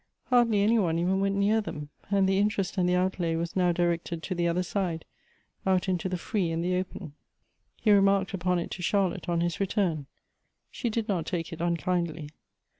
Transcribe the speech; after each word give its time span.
Hardly 0.31 0.61
any 0.63 0.79
one 0.79 0.97
even 0.97 1.19
went 1.19 1.35
near 1.35 1.61
them, 1.61 1.89
and 2.09 2.27
the 2.27 2.39
interest 2.39 2.75
and 2.75 2.89
the 2.89 2.95
outlay 2.95 3.35
was 3.35 3.55
now 3.55 3.71
directed 3.71 4.23
to 4.23 4.33
the 4.33 4.47
other 4.47 4.63
side, 4.63 5.05
out 5.63 5.87
into 5.87 6.09
the 6.09 6.17
free 6.17 6.49
and 6.49 6.63
the 6.63 6.75
open. 6.75 7.13
He 7.79 7.91
remarked 7.91 8.33
upon 8.33 8.57
it 8.57 8.71
to 8.71 8.81
Charlotte 8.81 9.29
on 9.29 9.41
his 9.41 9.59
return; 9.59 10.07
she 10.71 10.89
did 10.89 11.07
not 11.07 11.27
take 11.27 11.53
it 11.53 11.61
unkindly. 11.61 12.31